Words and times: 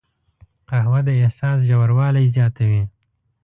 قهوه 0.69 0.99
د 1.07 1.09
احساس 1.21 1.57
ژوروالی 1.69 2.25
زیاتوي 2.35 2.83